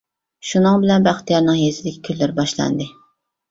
شۇنىڭ 0.51 0.79
بىلەن 0.85 1.05
بەختىيارنىڭ 1.09 1.61
يېزىدىكى 1.61 2.03
كۈنلىرى 2.11 2.37
باشلاندى. 2.43 2.91